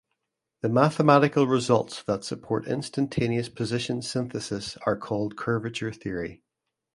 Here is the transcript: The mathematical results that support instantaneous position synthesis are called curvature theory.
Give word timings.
The 0.61 0.69
mathematical 0.69 1.45
results 1.45 2.01
that 2.07 2.23
support 2.23 2.65
instantaneous 2.65 3.49
position 3.49 4.01
synthesis 4.01 4.75
are 4.83 4.97
called 4.97 5.35
curvature 5.37 5.91
theory. 5.93 6.41